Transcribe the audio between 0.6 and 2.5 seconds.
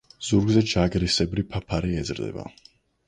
ჯაგრისებრი ფაფარი ეზრდება.